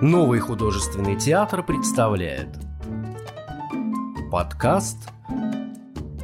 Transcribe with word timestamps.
Новый 0.00 0.38
художественный 0.38 1.18
театр 1.18 1.64
представляет 1.66 2.50
Подкаст 4.30 4.96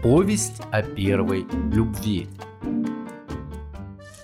«Повесть 0.00 0.62
о 0.70 0.80
первой 0.84 1.44
любви» 1.72 2.28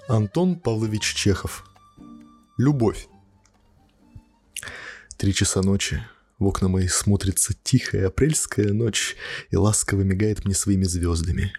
Антон 0.06 0.54
Павлович 0.54 1.14
Чехов 1.14 1.64
Любовь 2.58 3.08
Три 5.16 5.34
часа 5.34 5.62
ночи. 5.62 6.00
В 6.38 6.46
окна 6.46 6.68
мои 6.68 6.86
смотрится 6.86 7.52
тихая 7.64 8.06
апрельская 8.06 8.72
ночь 8.72 9.16
и 9.50 9.56
ласково 9.56 10.02
мигает 10.02 10.44
мне 10.44 10.54
своими 10.54 10.84
звездами. 10.84 11.52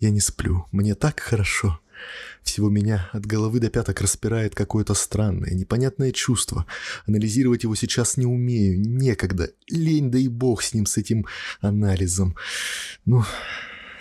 Я 0.00 0.10
не 0.10 0.20
сплю, 0.20 0.66
мне 0.70 0.94
так 0.94 1.18
хорошо. 1.20 1.80
Всего 2.42 2.70
меня 2.70 3.08
от 3.12 3.26
головы 3.26 3.60
до 3.60 3.70
пяток 3.70 4.00
распирает 4.00 4.54
какое-то 4.54 4.94
странное, 4.94 5.50
непонятное 5.50 6.12
чувство. 6.12 6.66
Анализировать 7.06 7.62
его 7.62 7.74
сейчас 7.74 8.16
не 8.16 8.26
умею, 8.26 8.80
некогда. 8.80 9.50
Лень, 9.68 10.10
да 10.10 10.18
и 10.18 10.28
бог 10.28 10.62
с 10.62 10.74
ним, 10.74 10.86
с 10.86 10.96
этим 10.96 11.26
анализом. 11.60 12.36
Ну, 13.04 13.24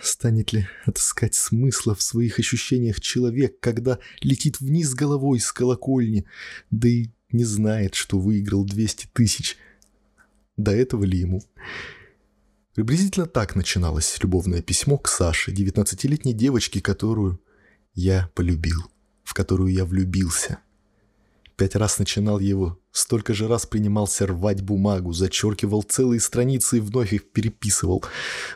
станет 0.02 0.54
ли 0.54 0.68
отыскать 0.86 1.36
смысла 1.36 1.96
в 1.96 2.02
своих 2.02 2.40
ощущениях 2.40 3.02
человек, 3.02 3.60
когда 3.60 4.00
летит 4.22 4.60
вниз 4.60 4.94
головой 4.94 5.40
с 5.40 5.52
колокольни, 5.52 6.26
да 6.72 6.88
и 6.88 7.10
не 7.32 7.44
знает, 7.44 7.96
что 7.96 8.20
выиграл 8.20 8.64
200 8.64 9.10
тысяч. 9.14 9.58
До 10.56 10.72
этого 10.72 11.04
ли 11.04 11.20
ему? 11.20 11.44
Приблизительно 12.74 13.26
так 13.26 13.56
начиналось 13.56 14.18
любовное 14.22 14.62
письмо 14.62 14.98
к 14.98 15.08
Саше, 15.08 15.52
19-летней 15.52 16.34
девочке, 16.34 16.80
которую 16.80 17.42
я 17.98 18.30
полюбил, 18.36 18.92
в 19.24 19.34
которую 19.34 19.74
я 19.74 19.84
влюбился. 19.84 20.60
Пять 21.56 21.76
раз 21.76 21.98
начинал 21.98 22.38
его, 22.38 22.80
столько 22.92 23.34
же 23.34 23.48
раз 23.48 23.66
принимался 23.66 24.28
рвать 24.28 24.62
бумагу, 24.62 25.14
зачеркивал 25.14 25.82
целые 25.82 26.20
страницы 26.20 26.78
и 26.78 26.80
вновь 26.80 27.12
их 27.14 27.32
переписывал. 27.32 28.06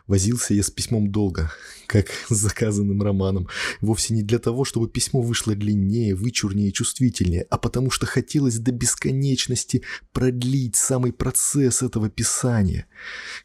Возился 0.05 0.53
я 0.53 0.61
с 0.61 0.69
письмом 0.69 1.11
долго, 1.11 1.51
как 1.87 2.05
с 2.29 2.35
заказанным 2.35 3.01
романом. 3.01 3.47
Вовсе 3.81 4.13
не 4.13 4.21
для 4.21 4.37
того, 4.37 4.63
чтобы 4.63 4.87
письмо 4.87 5.23
вышло 5.23 5.55
длиннее, 5.55 6.13
вычурнее 6.13 6.69
и 6.69 6.73
чувствительнее, 6.73 7.47
а 7.49 7.57
потому 7.57 7.89
что 7.89 8.05
хотелось 8.05 8.59
до 8.59 8.71
бесконечности 8.71 9.81
продлить 10.13 10.75
самый 10.75 11.13
процесс 11.13 11.81
этого 11.81 12.11
писания. 12.11 12.85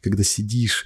Когда 0.03 0.23
сидишь 0.23 0.85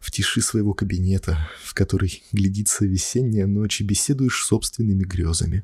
в 0.00 0.10
тиши 0.10 0.40
своего 0.40 0.72
кабинета, 0.72 1.48
в 1.62 1.74
который 1.74 2.22
глядится 2.32 2.86
весенняя 2.86 3.46
ночь 3.46 3.82
беседуешь 3.82 4.44
собственными 4.44 5.04
грезами. 5.04 5.62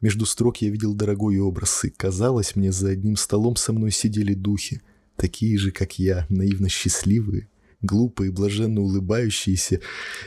Между 0.00 0.26
строк 0.26 0.56
я 0.62 0.70
видел 0.70 0.94
дорогой 0.94 1.38
образ, 1.38 1.84
и 1.84 1.90
казалось 1.90 2.56
мне, 2.56 2.72
за 2.72 2.88
одним 2.88 3.16
столом 3.16 3.54
со 3.54 3.72
мной 3.72 3.92
сидели 3.92 4.34
духи, 4.34 4.80
такие 5.16 5.56
же, 5.58 5.70
как 5.70 5.98
я, 5.98 6.26
наивно 6.28 6.68
счастливые, 6.68 7.48
глупые, 7.82 8.32
блаженно 8.32 8.80
улыбающиеся, 8.80 9.80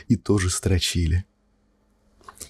и 0.08 0.16
тоже 0.16 0.48
строчили. 0.48 1.26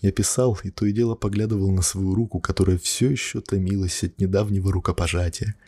Я 0.03 0.13
писал 0.13 0.59
и 0.63 0.71
то 0.71 0.85
и 0.85 0.93
дело 0.93 1.15
поглядывал 1.15 1.71
на 1.71 1.83
свою 1.83 2.15
руку, 2.15 2.39
которая 2.39 2.79
все 2.79 3.11
еще 3.11 3.41
томилась 3.41 4.05
от 4.05 4.21
недавнего 4.21 4.71
рукопожатия— 4.71 5.57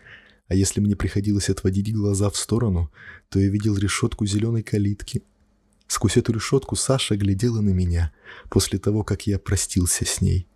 а 0.48 0.54
если 0.54 0.80
мне 0.80 0.96
приходилось 0.96 1.50
отводить 1.50 1.94
глаза 1.94 2.30
в 2.30 2.36
сторону, 2.36 2.90
то 3.28 3.38
я 3.38 3.48
видел 3.48 3.76
решетку 3.76 4.26
зеленой 4.26 4.62
калитки. 4.62 5.22
Сквозь 5.86 6.16
эту 6.16 6.32
решетку 6.32 6.74
Саша 6.74 7.16
глядела 7.16 7.60
на 7.60 7.70
меня 7.70 8.12
после 8.50 8.78
того, 8.78 9.04
как 9.04 9.26
я 9.26 9.38
простился 9.38 10.04
с 10.04 10.20
ней. 10.20 10.46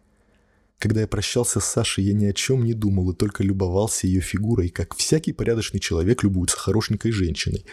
Когда 0.79 1.03
я 1.03 1.07
прощался 1.07 1.61
с 1.61 1.65
Сашей, 1.65 2.05
я 2.05 2.13
ни 2.13 2.25
о 2.25 2.33
чем 2.33 2.65
не 2.65 2.75
думал 2.75 3.13
и 3.13 3.15
только 3.15 3.45
любовался 3.45 4.09
ее 4.09 4.21
фигурой, 4.21 4.69
как 4.69 4.97
всякий 4.97 5.33
порядочный 5.33 5.79
человек 5.79 6.25
любуется 6.25 6.59
хорошенькой 6.59 7.13
женщиной. 7.13 7.65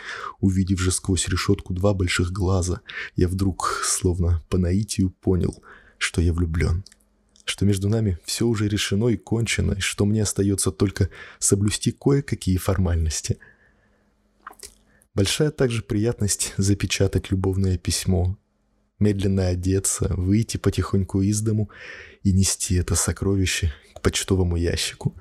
Увидев 0.42 0.80
же 0.80 0.92
сквозь 0.92 1.28
решетку 1.28 1.74
два 1.74 1.96
больших 1.96 2.32
глаза, 2.32 2.82
я 3.16 3.28
вдруг, 3.28 3.82
словно 3.84 4.44
по 4.48 4.60
наитию, 4.60 5.10
понял, 5.10 5.64
что 5.98 6.22
я 6.22 6.34
влюблен 6.34 6.84
что 7.50 7.66
между 7.66 7.90
нами 7.90 8.20
все 8.24 8.46
уже 8.46 8.68
решено 8.68 9.08
и 9.08 9.18
кончено, 9.18 9.74
и 9.74 9.80
что 9.80 10.06
мне 10.06 10.24
остается 10.24 10.72
только 10.72 11.10
соблюсти 11.40 11.92
кое-какие 11.92 12.58
формальности. 12.58 13.38
Большая 15.16 15.52
также 15.52 15.82
приятность 15.82 16.54
запечатать 16.58 17.32
любовное 17.32 17.78
письмо, 17.78 18.38
медленно 19.00 19.48
одеться, 19.48 20.14
выйти 20.16 20.58
потихоньку 20.58 21.22
из 21.22 21.42
дому 21.42 21.70
и 22.24 22.32
нести 22.32 22.76
это 22.76 22.96
сокровище 22.96 23.74
к 23.96 24.02
почтовому 24.02 24.56
ящику. 24.56 25.16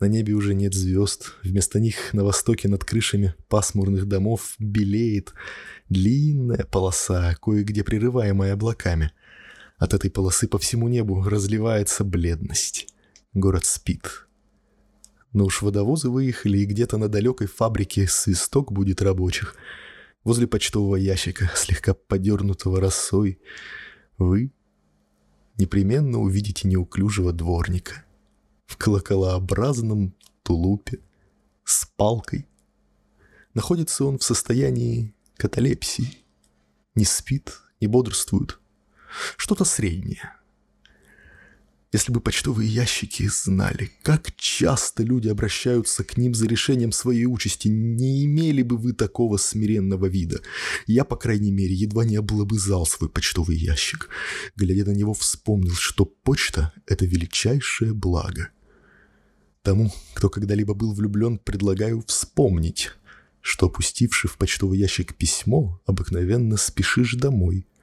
На 0.00 0.06
небе 0.06 0.34
уже 0.34 0.52
нет 0.52 0.74
звезд, 0.74 1.32
вместо 1.42 1.80
них 1.80 2.12
на 2.12 2.24
востоке 2.24 2.68
над 2.68 2.84
крышами 2.84 3.34
пасмурных 3.48 4.06
домов 4.06 4.56
белеет 4.58 5.32
длинная 5.88 6.64
полоса, 6.64 7.34
кое-где 7.40 7.84
прерываемая 7.84 8.52
облаками— 8.52 9.12
от 9.78 9.92
этой 9.94 10.10
полосы 10.10 10.48
по 10.48 10.58
всему 10.58 10.88
небу 10.88 11.22
разливается 11.22 12.04
бледность. 12.04 12.88
Город 13.34 13.64
спит. 13.64 14.26
Но 15.32 15.44
уж 15.44 15.60
водовозы 15.60 16.08
выехали, 16.08 16.58
и 16.58 16.64
где-то 16.64 16.96
на 16.96 17.08
далекой 17.08 17.46
фабрике 17.46 18.06
свисток 18.08 18.72
будет 18.72 19.02
рабочих. 19.02 19.54
Возле 20.24 20.46
почтового 20.46 20.96
ящика, 20.96 21.50
слегка 21.54 21.94
подернутого 21.94 22.80
росой, 22.80 23.38
вы 24.16 24.50
непременно 25.58 26.18
увидите 26.20 26.66
неуклюжего 26.68 27.32
дворника 27.32 28.04
в 28.64 28.76
колоколообразном 28.78 30.14
тулупе 30.42 31.00
с 31.64 31.86
палкой. 31.96 32.46
Находится 33.52 34.04
он 34.04 34.18
в 34.18 34.24
состоянии 34.24 35.14
каталепсии. 35.36 36.24
Не 36.94 37.04
спит, 37.04 37.60
не 37.80 37.88
бодрствует– 37.88 38.58
что-то 39.36 39.64
среднее. 39.64 40.32
Если 41.92 42.12
бы 42.12 42.20
почтовые 42.20 42.68
ящики 42.68 43.28
знали, 43.28 43.90
как 44.02 44.34
часто 44.36 45.02
люди 45.02 45.28
обращаются 45.28 46.04
к 46.04 46.18
ним 46.18 46.34
за 46.34 46.46
решением 46.46 46.92
своей 46.92 47.26
участи, 47.26 47.68
не 47.68 48.26
имели 48.26 48.62
бы 48.62 48.76
вы 48.76 48.92
такого 48.92 49.36
смиренного 49.36 50.06
вида. 50.06 50.40
Я, 50.86 51.04
по 51.04 51.16
крайней 51.16 51.52
мере, 51.52 51.74
едва 51.74 52.04
не 52.04 52.16
облобызал 52.16 52.86
свой 52.86 53.08
почтовый 53.08 53.56
ящик. 53.56 54.10
Глядя 54.56 54.84
на 54.84 54.94
него, 54.94 55.14
вспомнил, 55.14 55.74
что 55.74 56.04
почта— 56.04 56.72
это 56.86 57.06
величайшее 57.06 57.94
благо. 57.94 58.50
Тому, 59.62 59.90
кто 60.12 60.28
когда-либо 60.28 60.74
был 60.74 60.92
влюблен, 60.92 61.38
предлагаю 61.38 62.04
вспомнить, 62.06 62.90
что, 63.40 63.66
опустивши 63.66 64.28
в 64.28 64.36
почтовый 64.38 64.78
ящик 64.78 65.14
письмо, 65.14 65.80
обыкновенно 65.86 66.56
спешишь 66.56 67.14
домой— 67.14 67.66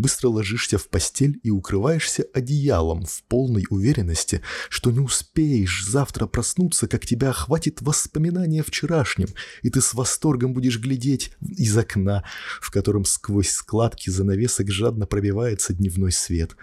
быстро 0.00 0.28
ложишься 0.28 0.78
в 0.78 0.88
постель 0.88 1.38
и 1.42 1.50
укрываешься 1.50 2.24
одеялом 2.32 3.04
в 3.04 3.22
полной 3.24 3.66
уверенности, 3.70 4.42
что 4.68 4.90
не 4.90 5.00
успеешь 5.00 5.84
завтра 5.86 6.26
проснуться, 6.26 6.88
как 6.88 7.06
тебя 7.06 7.30
охватит 7.30 7.82
воспоминание 7.82 8.62
о 8.62 8.64
вчерашнем, 8.64 9.28
и 9.62 9.70
ты 9.70 9.80
с 9.80 9.94
восторгом 9.94 10.54
будешь 10.54 10.78
глядеть 10.78 11.32
из 11.40 11.76
окна, 11.76 12.24
в 12.60 12.70
котором 12.70 13.04
сквозь 13.04 13.50
складки 13.50 14.10
занавесок 14.10 14.70
жадно 14.70 15.06
пробивается 15.06 15.74
дневной 15.74 16.12
свет. 16.12 16.56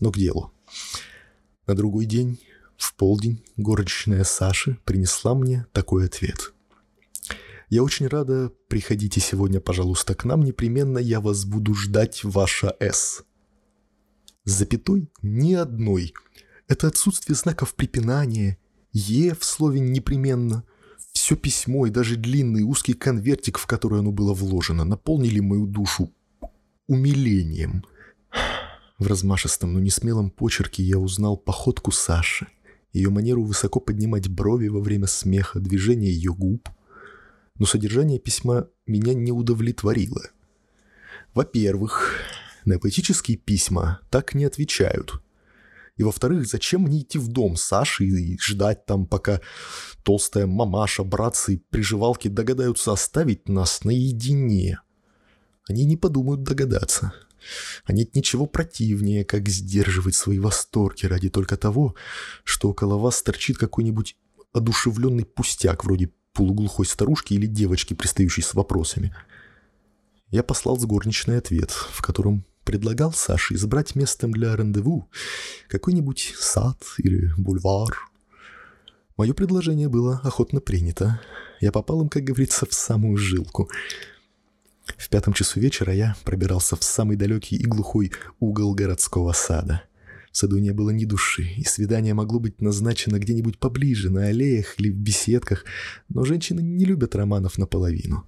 Но 0.00 0.12
к 0.12 0.18
делу. 0.18 0.52
На 1.66 1.74
другой 1.74 2.06
день, 2.06 2.40
в 2.76 2.94
полдень, 2.96 3.44
горничная 3.56 4.24
Саши 4.24 4.78
принесла 4.84 5.34
мне 5.34 5.66
такой 5.72 6.06
ответ– 6.06 6.52
я 7.72 7.82
очень 7.82 8.06
рада. 8.06 8.52
Приходите 8.68 9.18
сегодня, 9.18 9.58
пожалуйста, 9.58 10.14
к 10.14 10.26
нам. 10.26 10.42
Непременно 10.42 10.98
я 10.98 11.22
вас 11.22 11.46
буду 11.46 11.74
ждать, 11.74 12.22
ваша 12.22 12.76
С. 12.78 13.24
запятой 14.44 15.10
ни 15.22 15.54
одной. 15.54 16.12
Это 16.68 16.88
отсутствие 16.88 17.34
знаков 17.34 17.74
препинания. 17.74 18.58
Е 18.92 19.34
в 19.34 19.42
слове 19.42 19.80
непременно. 19.80 20.64
Все 21.14 21.34
письмо 21.34 21.86
и 21.86 21.90
даже 21.90 22.16
длинный 22.16 22.62
узкий 22.62 22.92
конвертик, 22.92 23.56
в 23.56 23.66
который 23.66 24.00
оно 24.00 24.12
было 24.12 24.34
вложено, 24.34 24.84
наполнили 24.84 25.40
мою 25.40 25.66
душу 25.66 26.12
умилением. 26.88 27.86
В 28.98 29.06
размашистом, 29.06 29.72
но 29.72 29.80
несмелом 29.80 30.30
почерке 30.30 30.82
я 30.82 30.98
узнал 30.98 31.38
походку 31.38 31.90
Саши, 31.90 32.48
ее 32.92 33.08
манеру 33.08 33.44
высоко 33.44 33.80
поднимать 33.80 34.28
брови 34.28 34.68
во 34.68 34.80
время 34.80 35.06
смеха, 35.06 35.58
движение 35.58 36.12
ее 36.12 36.34
губ– 36.34 36.68
но 37.58 37.66
содержание 37.66 38.18
письма 38.18 38.68
меня 38.86 39.14
не 39.14 39.32
удовлетворило. 39.32 40.22
Во-первых, 41.34 42.18
на 42.64 42.78
поэтические 42.78 43.36
письма 43.36 44.00
так 44.10 44.34
не 44.34 44.44
отвечают. 44.44 45.22
И 45.96 46.02
во-вторых, 46.02 46.46
зачем 46.46 46.82
мне 46.82 47.00
идти 47.00 47.18
в 47.18 47.28
дом 47.28 47.56
Саши 47.56 48.04
и 48.04 48.38
ждать 48.40 48.86
там, 48.86 49.06
пока 49.06 49.40
толстая 50.04 50.46
мамаша, 50.46 51.04
братцы 51.04 51.54
и 51.54 51.56
приживалки 51.58 52.28
догадаются 52.28 52.92
оставить 52.92 53.48
нас 53.48 53.84
наедине? 53.84 54.80
Они 55.68 55.84
не 55.84 55.96
подумают 55.96 56.42
догадаться. 56.42 57.12
А 57.84 57.92
нет 57.92 58.14
ничего 58.14 58.46
противнее, 58.46 59.24
как 59.24 59.48
сдерживать 59.48 60.14
свои 60.14 60.38
восторги 60.38 61.06
ради 61.06 61.28
только 61.28 61.56
того, 61.56 61.94
что 62.44 62.70
около 62.70 62.98
вас 62.98 63.22
торчит 63.22 63.58
какой-нибудь 63.58 64.16
одушевленный 64.52 65.24
пустяк 65.24 65.84
вроде 65.84 66.12
полуглухой 66.32 66.86
старушки 66.86 67.34
или 67.34 67.46
девочки, 67.46 67.94
пристающей 67.94 68.42
с 68.42 68.54
вопросами. 68.54 69.14
Я 70.30 70.42
послал 70.42 70.78
с 70.78 70.84
горничной 70.84 71.38
ответ, 71.38 71.70
в 71.70 72.00
котором 72.02 72.44
предлагал 72.64 73.12
Саше 73.12 73.54
избрать 73.54 73.94
местом 73.94 74.32
для 74.32 74.56
рандеву 74.56 75.10
какой-нибудь 75.68 76.34
сад 76.38 76.82
или 76.98 77.30
бульвар. 77.36 78.08
Мое 79.16 79.34
предложение 79.34 79.88
было 79.88 80.20
охотно 80.24 80.60
принято. 80.60 81.20
Я 81.60 81.70
попал 81.70 82.02
им, 82.02 82.08
как 82.08 82.24
говорится, 82.24 82.66
в 82.66 82.72
самую 82.72 83.16
жилку. 83.16 83.70
В 84.96 85.08
пятом 85.08 85.32
часу 85.32 85.60
вечера 85.60 85.92
я 85.92 86.16
пробирался 86.24 86.76
в 86.76 86.82
самый 86.82 87.16
далекий 87.16 87.56
и 87.56 87.64
глухой 87.64 88.12
угол 88.40 88.74
городского 88.74 89.32
сада. 89.32 89.82
В 90.32 90.36
саду 90.38 90.58
не 90.58 90.70
было 90.70 90.88
ни 90.88 91.04
души, 91.04 91.42
и 91.58 91.64
свидание 91.64 92.14
могло 92.14 92.40
быть 92.40 92.62
назначено 92.62 93.18
где-нибудь 93.18 93.58
поближе, 93.58 94.08
на 94.08 94.28
аллеях 94.28 94.80
или 94.80 94.88
в 94.88 94.96
беседках, 94.96 95.66
но 96.08 96.24
женщины 96.24 96.60
не 96.60 96.86
любят 96.86 97.14
романов 97.14 97.58
наполовину. 97.58 98.26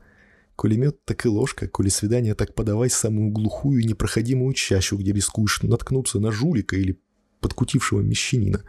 Коли 0.54 0.76
мед, 0.76 1.02
так 1.06 1.24
и 1.24 1.28
ложка, 1.28 1.66
коли 1.66 1.88
свидание, 1.88 2.34
так 2.34 2.54
подавай 2.54 2.90
самую 2.90 3.30
глухую 3.30 3.80
и 3.80 3.86
непроходимую 3.86 4.52
чащу, 4.52 4.98
где 4.98 5.12
рискуешь 5.12 5.62
наткнуться 5.62 6.20
на 6.20 6.30
жулика 6.30 6.76
или 6.76 7.00
подкутившего 7.40 8.02
мещанина. 8.02 8.62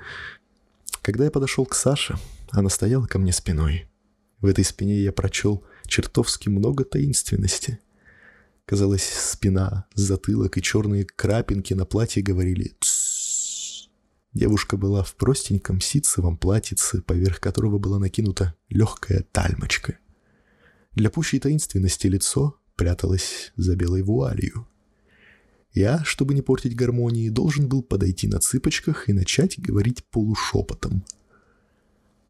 Когда 1.01 1.25
я 1.25 1.31
подошел 1.31 1.65
к 1.65 1.75
Саше, 1.75 2.15
она 2.51 2.69
стояла 2.69 3.05
ко 3.05 3.19
мне 3.19 3.33
спиной. 3.33 3.85
В 4.39 4.45
этой 4.45 4.63
спине 4.63 5.01
я 5.01 5.11
прочел 5.11 5.65
чертовски 5.87 6.47
много 6.47 6.85
таинственности. 6.85 7.79
Казалось, 8.65 9.03
спина, 9.03 9.85
затылок 9.93 10.57
и 10.57 10.61
черные 10.61 11.03
крапинки 11.03 11.73
на 11.73 11.85
платье 11.85 12.23
говорили 12.23 12.73
«Тссс». 12.79 13.24
Девушка 14.35 14.75
была 14.75 15.01
в 15.01 15.15
простеньком 15.15 15.79
ситцевом 15.79 16.35
платьице, 16.35 17.01
поверх 17.01 17.39
которого 17.39 17.79
была 17.79 17.99
накинута 17.99 18.53
легкая 18.67 19.25
тальмочка. 19.31 19.97
Для 20.91 21.09
пущей 21.09 21.39
таинственности 21.39 22.07
лицо 22.07 22.59
пряталось 22.75 23.53
за 23.55 23.77
белой 23.77 24.01
вуалью. 24.01 24.67
Я, 25.71 26.03
чтобы 26.03 26.33
не 26.33 26.41
портить 26.41 26.75
гармонии, 26.75 27.29
должен 27.29 27.69
был 27.69 27.81
подойти 27.81 28.27
на 28.27 28.39
цыпочках 28.39 29.07
и 29.07 29.13
начать 29.13 29.57
говорить 29.57 30.03
полушепотом. 30.03 31.05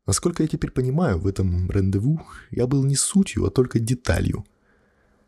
Насколько 0.06 0.44
я 0.44 0.48
теперь 0.48 0.70
понимаю, 0.70 1.18
в 1.18 1.26
этом 1.26 1.72
рандеву 1.72 2.22
я 2.52 2.68
был 2.68 2.84
не 2.84 2.96
сутью, 2.96 3.46
а 3.46 3.50
только 3.50 3.80
деталью. 3.80 4.46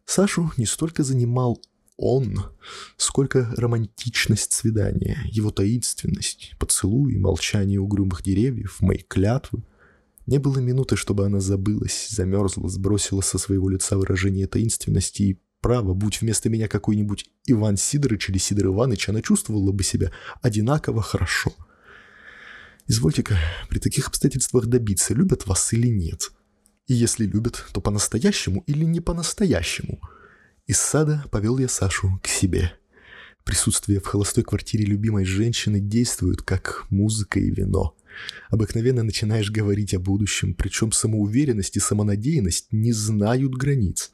Сашу 0.05 0.51
не 0.57 0.67
столько 0.67 1.03
занимал 1.03 1.59
он, 1.97 2.43
сколько 2.95 3.51
романтичность 3.57 4.53
свидания, 4.53 5.17
его 5.31 5.49
таинственность, 5.49 6.53
поцелуи, 6.59 7.17
молчание 7.17 7.79
угрюмых 7.79 8.21
деревьев, 8.21 8.77
мои 8.81 8.99
клятвы. 8.99 9.63
Не 10.27 10.37
было 10.37 10.59
минуты, 10.59 10.95
чтобы 10.95 11.25
она 11.25 11.39
забылась, 11.39 12.09
замерзла, 12.09 12.69
сбросила 12.69 13.21
со 13.21 13.37
своего 13.37 13.69
лица 13.69 13.97
выражение 13.97 14.45
таинственности 14.45 15.23
и 15.23 15.39
право, 15.59 15.93
будь 15.93 16.21
вместо 16.21 16.49
меня 16.49 16.67
какой-нибудь 16.67 17.25
Иван 17.45 17.77
Сидорович 17.77 18.29
или 18.29 18.37
Сидор 18.37 18.67
Иванович, 18.67 19.09
она 19.09 19.21
чувствовала 19.21 19.71
бы 19.71 19.83
себя 19.83 20.11
одинаково 20.41 21.01
хорошо. 21.01 21.51
Извольте-ка 22.85 23.37
при 23.69 23.79
таких 23.79 24.07
обстоятельствах 24.07 24.67
добиться, 24.67 25.13
любят 25.13 25.47
вас 25.47 25.73
или 25.73 25.87
нет. 25.87 26.31
И 26.85 26.93
если 26.93 27.25
любят, 27.25 27.65
то 27.73 27.81
по-настоящему 27.81 28.63
или 28.67 28.85
не 28.85 28.99
по-настоящему– 28.99 29.99
из 30.67 30.79
сада 30.79 31.23
повел 31.31 31.57
я 31.57 31.69
Сашу 31.69 32.19
к 32.21 32.27
себе. 32.27 32.73
Присутствие 33.45 34.01
в 34.01 34.05
холостой 34.05 34.43
квартире 34.43 34.83
любимой 34.83 35.23
женщины 35.23 35.79
действует 35.79 36.41
как 36.41 36.85
музыка 36.89 37.39
и 37.39 37.49
вино. 37.49 37.95
Обыкновенно 38.49 39.03
начинаешь 39.03 39.49
говорить 39.49 39.93
о 39.93 39.99
будущем, 39.99 40.53
причем 40.53 40.91
самоуверенность 40.91 41.77
и 41.77 41.79
самонадеянность 41.79 42.67
не 42.71 42.91
знают 42.91 43.55
границ. 43.55 44.11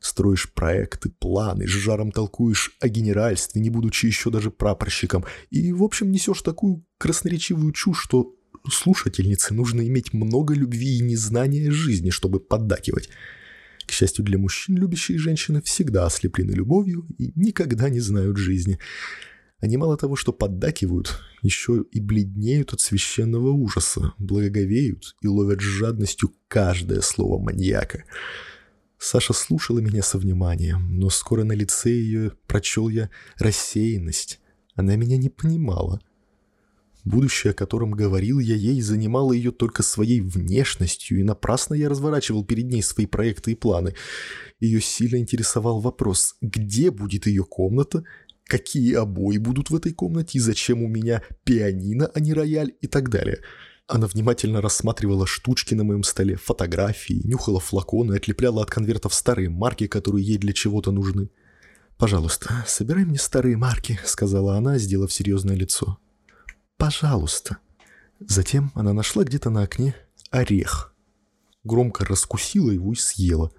Строишь 0.00 0.52
проекты, 0.52 1.10
планы, 1.10 1.68
с 1.68 1.70
жаром 1.70 2.10
толкуешь 2.10 2.76
о 2.80 2.88
генеральстве, 2.88 3.60
не 3.60 3.70
будучи 3.70 4.06
еще 4.06 4.30
даже 4.30 4.50
прапорщиком, 4.50 5.24
и, 5.50 5.72
в 5.72 5.84
общем, 5.84 6.10
несешь 6.10 6.42
такую 6.42 6.84
красноречивую 6.98 7.72
чушь, 7.72 8.02
что 8.02 8.34
слушательнице 8.68 9.54
нужно 9.54 9.86
иметь 9.86 10.12
много 10.12 10.54
любви 10.54 10.98
и 10.98 11.02
незнания 11.02 11.70
жизни, 11.70 12.10
чтобы 12.10 12.40
поддакивать. 12.40 13.08
К 13.86 13.92
счастью 13.92 14.24
для 14.24 14.38
мужчин, 14.38 14.76
любящие 14.76 15.18
женщины 15.18 15.60
всегда 15.62 16.06
ослеплены 16.06 16.52
любовью 16.52 17.06
и 17.18 17.32
никогда 17.34 17.88
не 17.88 18.00
знают 18.00 18.36
жизни. 18.36 18.78
Они 19.60 19.76
мало 19.76 19.96
того, 19.96 20.16
что 20.16 20.32
поддакивают, 20.32 21.20
еще 21.42 21.84
и 21.90 22.00
бледнеют 22.00 22.72
от 22.72 22.80
священного 22.80 23.50
ужаса, 23.50 24.12
благоговеют 24.18 25.16
и 25.20 25.28
ловят 25.28 25.60
с 25.60 25.64
жадностью 25.64 26.32
каждое 26.48 27.00
слово 27.00 27.42
маньяка. 27.42 28.04
Саша 28.98 29.32
слушала 29.32 29.80
меня 29.80 30.02
со 30.02 30.18
вниманием, 30.18 30.98
но 30.98 31.10
скоро 31.10 31.44
на 31.44 31.52
лице 31.52 31.90
ее 31.90 32.32
прочел 32.46 32.88
я 32.88 33.10
рассеянность. 33.36 34.40
Она 34.74 34.96
меня 34.96 35.16
не 35.16 35.28
понимала— 35.28 36.00
Будущее, 37.04 37.50
о 37.50 37.54
котором 37.54 37.90
говорил 37.90 38.38
я 38.38 38.54
ей, 38.54 38.80
занимало 38.80 39.32
ее 39.32 39.52
только 39.52 39.82
своей 39.82 40.20
внешностью, 40.20 41.20
и 41.20 41.22
напрасно 41.22 41.74
я 41.74 41.90
разворачивал 41.90 42.44
перед 42.44 42.66
ней 42.66 42.82
свои 42.82 43.04
проекты 43.04 43.52
и 43.52 43.54
планы. 43.54 43.94
Ее 44.58 44.80
сильно 44.80 45.18
интересовал 45.18 45.80
вопрос, 45.80 46.36
где 46.40 46.90
будет 46.90 47.26
ее 47.26 47.44
комната, 47.44 48.04
какие 48.44 48.94
обои 48.94 49.36
будут 49.36 49.68
в 49.68 49.76
этой 49.76 49.92
комнате 49.92 50.38
и 50.38 50.40
зачем 50.40 50.82
у 50.82 50.88
меня 50.88 51.22
пианино, 51.44 52.10
а 52.14 52.20
не 52.20 52.32
рояль 52.32 52.72
и 52.80 52.86
так 52.86 53.10
далее. 53.10 53.40
Она 53.86 54.06
внимательно 54.06 54.62
рассматривала 54.62 55.26
штучки 55.26 55.74
на 55.74 55.84
моем 55.84 56.04
столе, 56.04 56.36
фотографии, 56.36 57.20
нюхала 57.24 57.60
флаконы, 57.60 58.14
отлепляла 58.14 58.62
от 58.62 58.70
конвертов 58.70 59.12
старые 59.12 59.50
марки, 59.50 59.86
которые 59.88 60.24
ей 60.24 60.38
для 60.38 60.54
чего-то 60.54 60.90
нужны. 60.90 61.28
«Пожалуйста, 61.98 62.64
собирай 62.66 63.04
мне 63.04 63.18
старые 63.18 63.58
марки»,— 63.58 64.00
сказала 64.06 64.56
она, 64.56 64.78
сделав 64.78 65.12
серьезное 65.12 65.54
лицо. 65.54 65.98
Пожалуйста. 66.76 67.58
Затем 68.20 68.72
она 68.74 68.92
нашла 68.92 69.24
где-то 69.24 69.50
на 69.50 69.62
окне 69.62 69.94
орех. 70.30 70.94
Громко 71.62 72.04
раскусила 72.04 72.70
его 72.70 72.92
и 72.92 72.96
съела. 72.96 73.52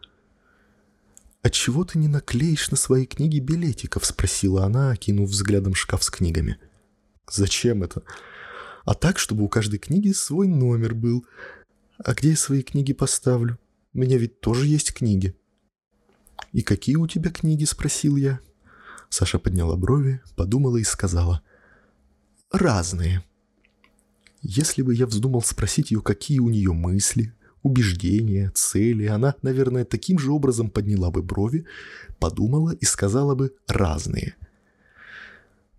«Отчего 1.42 1.86
ты 1.86 2.00
не 2.00 2.08
наклеишь 2.08 2.72
на 2.72 2.78
свои 2.78 3.06
книги 3.06 3.40
билетиков?»— 3.40 4.06
спросила 4.06 4.66
она, 4.66 4.92
окинув 4.92 5.30
взглядом 5.30 5.76
шкаф 5.76 6.04
с 6.04 6.10
книгами. 6.10 6.58
«Зачем 7.30 7.84
это?» 7.84 8.04
«А 8.84 8.94
так, 8.94 9.20
чтобы 9.20 9.44
у 9.44 9.50
каждой 9.50 9.80
книги 9.80 10.12
свой 10.12 10.48
номер 10.48 10.94
был. 10.94 11.26
А 11.98 12.14
где 12.14 12.32
я 12.32 12.38
свои 12.38 12.62
книги 12.62 12.94
поставлю? 12.94 13.60
У 13.94 14.00
меня 14.00 14.18
ведь 14.18 14.40
тоже 14.42 14.68
есть 14.68 14.94
книги». 14.94 15.36
«И 16.52 16.62
какие 16.62 16.96
у 16.96 17.08
тебя 17.08 17.32
книги?»— 17.32 17.64
спросил 17.66 18.16
я. 18.16 18.40
Саша 19.10 19.40
подняла 19.40 19.76
брови, 19.76 20.22
подумала 20.36 20.78
и 20.78 20.84
сказала— 20.84 21.42
разные. 22.52 23.24
Если 24.42 24.82
бы 24.82 24.94
я 24.94 25.06
вздумал 25.06 25.42
спросить 25.42 25.92
ее, 25.92 26.02
какие 26.02 26.40
у 26.40 26.50
нее 26.50 26.72
мысли, 26.72 27.34
убеждения, 27.64 28.52
цели, 28.54 29.06
она, 29.08 29.36
наверное, 29.42 29.86
таким 29.86 30.20
же 30.20 30.32
образом 30.32 30.70
подняла 30.70 31.10
бы 31.10 31.24
брови, 31.24 31.66
подумала 32.20 32.72
и 32.80 32.86
сказала 32.86 33.36
бы 33.36 33.56
«разные». 33.68 34.36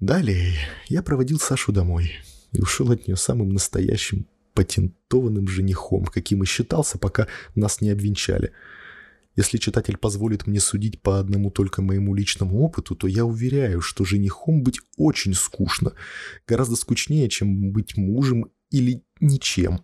Далее 0.01 0.55
я 0.89 1.03
проводил 1.03 1.39
Сашу 1.39 1.73
домой 1.73 2.13
и 2.53 2.61
ушел 2.61 2.91
от 2.91 3.07
нее 3.07 3.17
самым 3.17 3.51
настоящим 3.51 4.27
патентованным 4.53 5.49
женихом, 5.49 6.05
каким 6.05 6.43
и 6.43 6.47
считался, 6.47 6.99
пока 6.99 7.29
нас 7.55 7.81
не 7.81 7.91
обвенчали– 7.91 8.53
если 9.37 9.59
читатель 9.59 9.99
позволит 9.99 10.47
мне 10.47 10.61
судить 10.61 11.03
по 11.03 11.21
одному 11.21 11.51
только 11.51 11.83
моему 11.83 12.15
личному 12.15 12.61
опыту, 12.61 12.97
то 12.97 13.07
я 13.07 13.27
уверяю, 13.27 13.83
что 13.83 14.07
женихом 14.07 14.63
быть 14.63 14.81
очень 14.97 15.35
скучно. 15.35 15.93
Гораздо 16.49 16.75
скучнее, 16.75 17.29
чем 17.29 17.71
быть 17.71 17.99
мужем 17.99 18.51
или 18.71 19.05
ничем. 19.21 19.81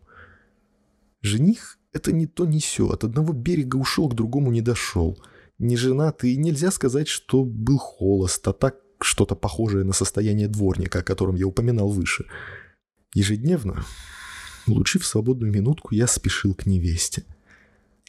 Жених— 1.21 1.79
это 1.93 2.13
не 2.13 2.27
то 2.27 2.47
не 2.47 2.61
сё. 2.61 2.89
От 2.89 3.05
одного 3.05 3.35
берега 3.35 3.77
ушел, 3.77 4.09
к 4.09 4.15
другому 4.15 4.51
не 4.51 4.63
дошел. 4.63 5.23
Не 5.59 5.77
женат, 5.77 6.25
и 6.25 6.37
нельзя 6.37 6.71
сказать, 6.71 7.09
что 7.09 7.45
был 7.45 7.77
холост, 7.77 8.49
а 8.49 8.55
так 8.55 8.77
что-то 9.03 9.37
похожее 9.37 9.85
на 9.85 9.93
состояние 9.93 10.49
дворника, 10.49 11.01
о 11.01 11.03
котором 11.03 11.35
я 11.35 11.47
упоминал 11.47 11.91
выше. 11.91 12.25
Ежедневно, 13.15 13.85
улучив 14.67 15.05
свободную 15.05 15.53
минутку, 15.53 15.95
я 15.95 16.07
спешил 16.07 16.55
к 16.55 16.65
невесте. 16.65 17.25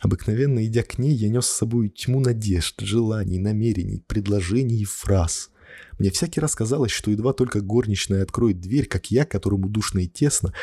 Обыкновенно, 0.04 0.66
идя 0.66 0.84
к 0.84 0.98
ней, 0.98 1.14
я 1.16 1.30
нес 1.30 1.46
с 1.46 1.58
собой 1.58 1.88
тьму 1.88 2.20
надежд, 2.20 2.82
желаний, 2.82 3.40
намерений, 3.40 4.04
предложений 4.06 4.82
и 4.82 4.86
фраз. 4.86 5.50
Мне 5.98 6.12
всякий 6.12 6.42
раз 6.42 6.56
казалось, 6.56 6.92
что 6.92 7.10
едва 7.10 7.32
только 7.32 7.62
горничная 7.62 8.24
откроет 8.24 8.60
дверь, 8.60 8.86
как 8.86 9.12
я, 9.12 9.24
которому 9.24 9.70
душно 9.70 10.00
и 10.00 10.10
тесно, 10.10 10.54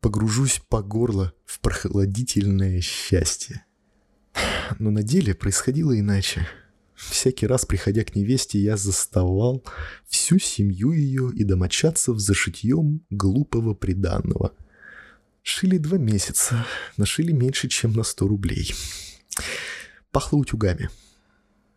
погружусь 0.00 0.62
по 0.68 0.84
горло 0.84 1.32
в 1.44 1.58
прохладительное 1.58 2.80
счастье. 2.80 3.64
Но 4.78 4.92
на 4.92 5.02
деле 5.02 5.34
происходило 5.34 5.98
иначе. 5.98 6.46
Всякий 6.94 7.48
раз, 7.48 7.66
приходя 7.66 8.04
к 8.04 8.14
невесте, 8.14 8.60
я 8.60 8.76
заставал 8.76 9.64
всю 10.06 10.38
семью 10.38 10.92
ее 10.92 11.32
и 11.34 11.42
домочадцев 11.42 12.20
за 12.20 12.34
шитьем 12.34 13.04
глупого 13.10 13.74
приданного– 13.74 14.52
Шили 15.48 15.78
два 15.78 15.96
месяца, 15.96 16.66
нашили 16.96 17.30
меньше, 17.30 17.68
чем 17.68 17.92
на 17.92 18.02
100 18.02 18.26
рублей. 18.26 18.74
Пахло 20.10 20.38
утюгами, 20.38 20.90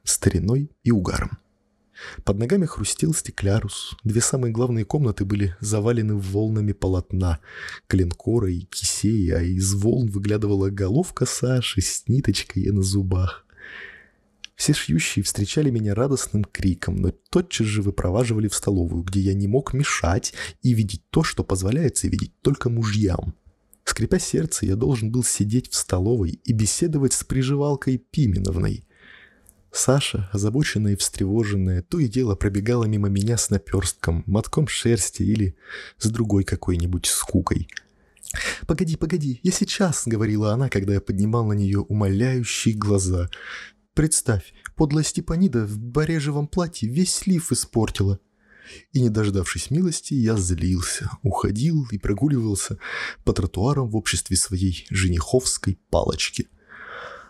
стариной 0.03 0.71
и 0.83 0.91
угаром. 0.91 1.37
Под 2.23 2.39
ногами 2.39 2.65
хрустел 2.65 3.13
стеклярус. 3.13 3.95
Две 4.03 4.21
самые 4.21 4.51
главные 4.51 4.85
комнаты 4.85 5.23
были 5.23 5.55
завалены 5.59 6.15
волнами 6.15 6.71
полотна, 6.71 7.41
клинкора 7.85 8.51
и 8.51 8.61
кисея, 8.61 9.37
а 9.37 9.41
из 9.43 9.75
волн 9.75 10.09
выглядывала 10.09 10.71
головка 10.71 11.27
Саши 11.27 11.81
с 11.81 12.07
ниточкой 12.07 12.71
на 12.71 12.81
зубах. 12.81 13.45
Все 14.55 14.73
шьющие 14.73 15.23
встречали 15.23 15.69
меня 15.69 15.93
радостным 15.93 16.43
криком, 16.43 16.95
но 16.95 17.11
тотчас 17.29 17.67
же 17.67 17.83
выпроваживали 17.83 18.47
в 18.47 18.55
столовую, 18.55 19.03
где 19.03 19.19
я 19.19 19.35
не 19.35 19.47
мог 19.47 19.73
мешать 19.73 20.33
и 20.63 20.73
видеть 20.73 21.03
то, 21.11 21.21
что 21.21 21.43
позволяется 21.43 22.07
видеть 22.07 22.33
только 22.41 22.71
мужьям. 22.71 23.35
Скрипя 23.89 24.19
сердце, 24.19 24.67
я 24.67 24.75
должен 24.75 25.09
был 25.09 25.23
сидеть 25.23 25.71
в 25.71 25.75
столовой 25.75 26.39
и 26.43 26.53
беседовать 26.53 27.13
с 27.13 27.23
приживалкой 27.23 27.97
Пименовной. 27.97 28.85
Саша, 29.71 30.29
озабоченная 30.31 30.93
и 30.93 30.95
встревоженная, 30.95 31.81
то 31.81 31.97
и 31.97 32.07
дело 32.07 32.35
пробегала 32.35 32.85
мимо 32.85 33.09
меня 33.09 33.35
с 33.35 33.49
наперстком, 33.49 34.23
мотком 34.27 34.67
шерсти 34.67 35.23
или 35.23 35.55
с 35.97 36.07
другой 36.07 36.43
какой-нибудь 36.43 37.07
скукой. 37.07 37.67
«Погоди, 38.67 38.95
погоди, 38.95 39.39
я 39.41 39.51
сейчас»,— 39.51 40.03
говорила 40.05 40.53
она, 40.53 40.69
когда 40.69 40.93
я 40.93 41.01
поднимал 41.01 41.47
на 41.47 41.53
нее 41.53 41.79
умоляющие 41.79 42.75
глаза. 42.75 43.31
«Представь, 43.95 44.53
подлая 44.75 45.03
Степанида 45.03 45.65
в 45.65 45.79
барежевом 45.79 46.47
платье 46.47 46.87
весь 46.87 47.15
слив 47.15 47.51
испортила». 47.51 48.19
И, 48.91 49.01
не 49.01 49.09
дождавшись 49.09 49.71
милости, 49.71 50.13
я 50.13 50.35
злился, 50.37 51.09
уходил 51.23 51.87
и 51.91 51.97
прогуливался 51.97 52.77
по 53.23 53.33
тротуарам 53.33 53.89
в 53.89 53.95
обществе 53.95 54.35
своей 54.37 54.85
жениховской 54.89 55.79
палочки. 55.89 56.47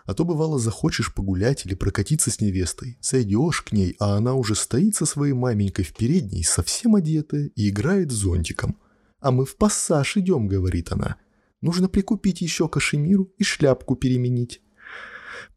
А 0.06 0.14
то, 0.14 0.24
бывало, 0.24 0.58
захочешь 0.58 1.14
погулять 1.14 1.66
или 1.66 1.74
прокатиться 1.74 2.30
с 2.30 2.40
невестой, 2.40 2.98
зайдешь 3.00 3.62
к 3.62 3.72
ней, 3.72 3.94
а 4.00 4.16
она 4.16 4.34
уже 4.34 4.54
стоит 4.54 4.96
со 4.96 5.06
своей 5.06 5.34
маменькой 5.34 5.84
в 5.84 5.94
передней, 5.94 6.42
совсем 6.42 6.96
одетая, 6.96 7.50
и 7.54 7.68
играет 7.68 8.10
зонтиком. 8.10 8.76
«А 9.20 9.30
мы 9.30 9.44
в 9.44 9.56
пассаж 9.56 10.16
идем»,— 10.16 10.46
говорит 10.48 10.90
она. 10.92 11.16
«Нужно 11.60 11.88
прикупить 11.88 12.40
еще 12.40 12.68
кашемиру 12.68 13.32
и 13.38 13.44
шляпку 13.44 13.94
переменить». 13.94 14.62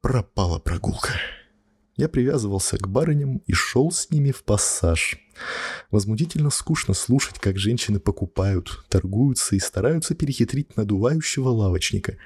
Пропала 0.02 0.60
прогулка. 0.60 1.14
Я 1.96 2.10
привязывался 2.10 2.78
к 2.78 2.88
барыням 2.88 3.38
и 3.46 3.54
шел 3.54 3.92
с 3.92 4.10
ними 4.10 4.32
в 4.32 4.44
пассаж. 4.44 5.20
Возмутительно 5.92 6.50
скучно 6.50 6.96
слушать, 6.96 7.38
как 7.40 7.60
женщины 7.60 8.00
покупают, 8.00 8.84
торгуются 8.90 9.56
и 9.56 9.60
стараются 9.60 10.16
перехитрить 10.16 10.76
надувающего 10.76 11.50
лавочника. 11.50 12.18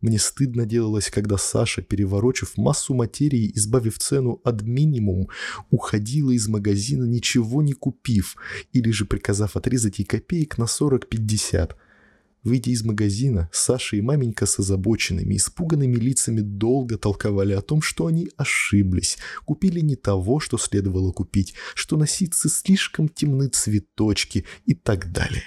Мне 0.00 0.18
стыдно 0.18 0.64
делалось, 0.64 1.10
когда 1.10 1.36
Саша, 1.36 1.82
переворочив 1.82 2.56
массу 2.56 2.94
материи, 2.94 3.52
избавив 3.54 3.98
цену 3.98 4.40
от 4.44 4.62
минимум, 4.62 5.28
уходила 5.68 6.30
из 6.30 6.48
магазина, 6.48 7.04
ничего 7.04 7.60
не 7.60 7.74
купив, 7.74 8.36
или 8.72 8.90
же 8.90 9.04
приказав 9.04 9.56
отрезать 9.56 9.98
ей 9.98 10.06
копеек 10.06 10.56
на 10.56 10.64
40-50. 10.64 11.72
Выйдя 12.42 12.70
из 12.70 12.84
магазина, 12.84 13.50
Саша 13.52 13.96
и 13.96 14.00
маменька 14.00 14.46
с 14.46 14.58
озабоченными, 14.58 15.36
испуганными 15.36 15.96
лицами 15.96 16.40
долго 16.40 16.96
толковали 16.96 17.52
о 17.52 17.60
том, 17.60 17.82
что 17.82 18.06
они 18.06 18.30
ошиблись, 18.36 19.18
купили 19.44 19.80
не 19.80 19.94
того, 19.94 20.40
что 20.40 20.56
следовало 20.56 21.12
купить, 21.12 21.54
что 21.74 21.98
на 21.98 22.06
ситце 22.06 22.48
слишком 22.48 23.08
темны 23.08 23.48
цветочки 23.48 24.46
и 24.64 24.74
так 24.74 25.12
далее. 25.12 25.44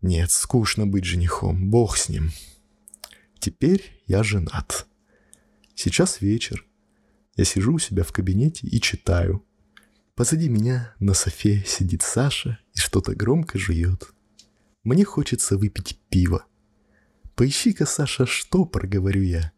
Нет, 0.00 0.30
скучно 0.30 0.86
быть 0.86 1.04
женихом, 1.04 1.70
бог 1.70 1.98
с 1.98 2.08
ним. 2.08 2.32
Теперь 3.38 4.02
я 4.06 4.22
женат. 4.22 4.86
Сейчас 5.74 6.20
вечер. 6.22 6.64
Я 7.36 7.44
сижу 7.44 7.74
у 7.74 7.78
себя 7.78 8.02
в 8.02 8.12
кабинете 8.12 8.66
и 8.66 8.80
читаю. 8.80 9.44
Позади 10.14 10.48
меня 10.48 10.94
на 11.00 11.12
софе 11.12 11.62
сидит 11.66 12.02
Саша 12.02 12.58
и 12.74 12.78
что-то 12.78 13.14
громко 13.14 13.58
жует. 13.58 14.11
Мне 14.84 15.04
хочется 15.04 15.56
выпить 15.56 15.98
пиво. 16.08 16.44
Поищи-ка, 17.36 17.86
Саша, 17.86 18.26
штопор, 18.26 18.86
говорю 18.86 19.22
я. 19.22 19.52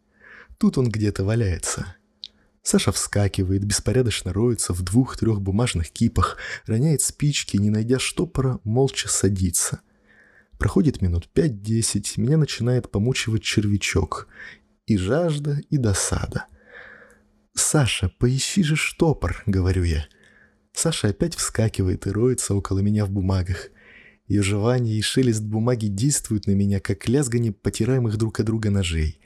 Тут 0.57 0.77
он 0.77 0.89
где-то 0.89 1.23
валяется. 1.23 1.95
Саша 2.61 2.91
вскакивает, 2.91 3.63
беспорядочно 3.63 4.33
роется 4.33 4.73
в 4.73 4.81
двух-трех 4.81 5.41
бумажных 5.41 5.91
кипах, 5.91 6.37
роняет 6.65 7.01
спички, 7.01 7.57
не 7.57 7.69
найдя 7.69 7.99
штопора, 7.99 8.59
молча 8.63 9.07
садится. 9.07 9.81
Проходит 10.57 11.01
минут 11.01 11.27
пять-десять, 11.29 12.17
меня 12.17 12.37
начинает 12.37 12.89
помучивать 12.89 13.43
червячок. 13.43 14.27
И 14.85 14.97
жажда, 14.97 15.61
и 15.69 15.77
досада. 15.77 16.45
«Саша, 17.55 18.09
поищи 18.19 18.63
же 18.63 18.75
штопор»,— 18.75 19.41
говорю 19.45 19.83
я. 19.83 20.05
Саша 20.73 21.07
опять 21.07 21.35
вскакивает 21.35 22.05
и 22.05 22.11
роется 22.11 22.53
около 22.53 22.79
меня 22.79 23.05
в 23.05 23.09
бумагах. 23.09 23.69
Ее 24.27 24.41
жевание 24.41 24.97
и 24.97 25.01
шелест 25.01 25.43
бумаги 25.43 25.87
действуют 25.87 26.47
на 26.47 26.51
меня, 26.51 26.79
как 26.79 27.07
лязгание 27.07 27.51
потираемых 27.51 28.17
друг 28.17 28.39
от 28.39 28.47
друга 28.47 28.71
ножей. 28.71 29.19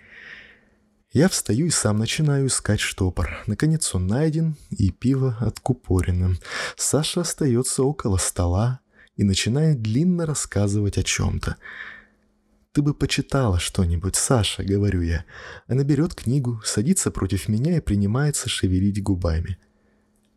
Я 1.11 1.29
встаю 1.29 1.67
и 1.67 1.71
сам 1.71 1.97
начинаю 1.97 2.47
искать 2.47 2.81
штопор. 2.81 3.43
Наконец 3.47 3.95
он 3.95 4.07
найден, 4.07 4.55
и 4.69 4.91
пиво 4.91 5.37
откупорено. 5.39 6.35
Саша 6.75 7.21
остается 7.21 7.83
около 7.83 8.17
стола 8.17 8.81
и 9.15 9.23
начинает 9.23 9.81
длинно 9.81 10.25
рассказывать 10.25 10.97
о 10.97 11.03
чем-то. 11.03 11.55
«Ты 12.73 12.81
бы 12.83 12.93
почитала 12.93 13.57
что-нибудь, 13.57 14.15
Саша»,— 14.15 14.63
говорю 14.65 15.01
я. 15.01 15.25
Она 15.67 15.83
берет 15.83 16.13
книгу, 16.13 16.61
садится 16.63 17.09
против 17.09 17.47
меня 17.47 17.77
и 17.77 17.81
принимается 17.81 18.47
шевелить 18.47 19.01
губами. 19.01 19.57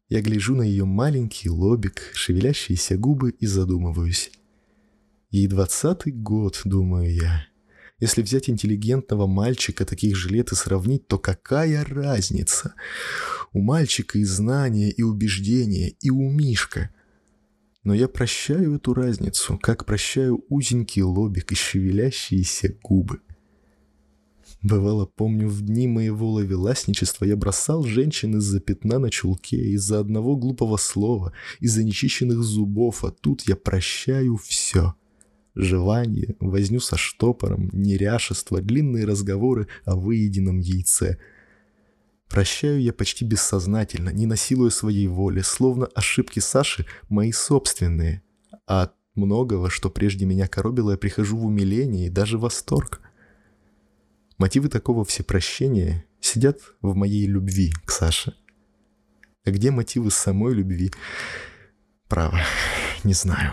Я 0.08 0.22
гляжу 0.22 0.54
на 0.54 0.62
ее 0.62 0.84
маленький 0.84 1.50
лобик, 1.50 2.10
шевелящиеся 2.14 2.96
губы 2.96 3.30
и 3.32 3.46
задумываюсь. 3.46 4.30
Ей 5.32 5.46
двадцатый 5.46 6.12
год, 6.12 6.60
думаю 6.66 7.10
я. 7.10 7.46
Если 7.98 8.20
взять 8.20 8.50
интеллигентного 8.50 9.26
мальчика 9.26 9.86
таких 9.86 10.14
же 10.14 10.28
лет 10.28 10.52
и 10.52 10.54
сравнить, 10.54 11.08
то 11.08 11.18
какая 11.18 11.86
разница? 11.86 12.74
У 13.54 13.62
мальчика 13.62 14.18
и 14.18 14.24
знания, 14.24 14.90
и 14.90 15.02
убеждения, 15.02 15.94
и 16.02 16.10
у 16.10 16.30
Мишка. 16.30 16.90
Но 17.82 17.94
я 17.94 18.08
прощаю 18.08 18.76
эту 18.76 18.92
разницу, 18.92 19.56
как 19.56 19.86
прощаю 19.86 20.44
узенький 20.50 21.00
лобик 21.00 21.50
и 21.50 21.54
шевелящиеся 21.54 22.76
губы. 22.82 23.20
Бывало, 24.60 25.06
помню, 25.06 25.48
в 25.48 25.62
дни 25.62 25.88
моего 25.88 26.30
ловеласничества 26.32 27.24
я 27.24 27.38
бросал 27.38 27.84
женщин 27.84 28.36
из-за 28.36 28.60
пятна 28.60 28.98
на 28.98 29.08
чулке, 29.08 29.56
из-за 29.56 29.98
одного 29.98 30.36
глупого 30.36 30.76
слова, 30.76 31.32
из-за 31.58 31.84
нечищенных 31.84 32.42
зубов, 32.42 33.02
а 33.02 33.10
тут 33.10 33.48
я 33.48 33.56
прощаю 33.56 34.36
все— 34.36 34.94
Жевание, 35.54 36.34
возню 36.40 36.80
со 36.80 36.96
штопором, 36.96 37.68
неряшество, 37.72 38.60
длинные 38.60 39.04
разговоры 39.04 39.68
о 39.84 39.96
выеденном 39.96 40.60
яйце. 40.60 41.18
Прощаю 42.28 42.80
я 42.80 42.94
почти 42.94 43.26
бессознательно, 43.26 44.08
не 44.10 44.24
насилуя 44.24 44.70
своей 44.70 45.06
воли, 45.06 45.42
словно 45.42 45.86
ошибки 45.94 46.40
Саши 46.40 46.86
мои 47.10 47.32
собственные. 47.32 48.22
А 48.66 48.84
от 48.84 48.94
многого, 49.14 49.68
что 49.68 49.90
прежде 49.90 50.24
меня 50.24 50.48
коробило, 50.48 50.92
я 50.92 50.96
прихожу 50.96 51.36
в 51.36 51.44
умиление 51.44 52.06
и 52.06 52.10
даже 52.10 52.38
восторг. 52.38 53.02
Мотивы 54.38 54.70
такого 54.70 55.04
всепрощения 55.04 56.06
сидят 56.20 56.60
в 56.80 56.94
моей 56.94 57.26
любви 57.26 57.72
к 57.84 57.90
Саше. 57.90 58.34
А 59.44 59.50
где 59.50 59.70
мотивы 59.70 60.10
самой 60.10 60.54
любви? 60.54 60.92
Право, 62.08 62.40
не 63.04 63.12
знаю. 63.12 63.52